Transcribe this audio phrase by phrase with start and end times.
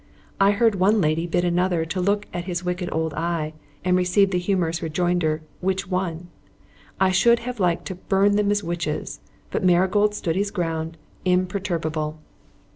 [0.39, 3.53] I heard one lady bid another to look at his wicked old eye,
[3.85, 6.29] and receive the humorous rejoinder: "Which one?"
[6.99, 9.19] I should have liked to burn them as witches;
[9.51, 12.17] but Marigold stood his ground, imperturbable.